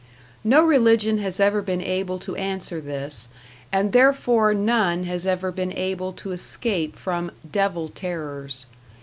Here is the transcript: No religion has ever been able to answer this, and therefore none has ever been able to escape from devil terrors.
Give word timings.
No 0.43 0.63
religion 0.65 1.19
has 1.19 1.39
ever 1.39 1.61
been 1.61 1.79
able 1.79 2.17
to 2.17 2.35
answer 2.35 2.81
this, 2.81 3.29
and 3.71 3.91
therefore 3.91 4.51
none 4.51 5.03
has 5.03 5.27
ever 5.27 5.51
been 5.51 5.71
able 5.73 6.11
to 6.13 6.31
escape 6.31 6.95
from 6.95 7.29
devil 7.51 7.87
terrors. 7.87 8.65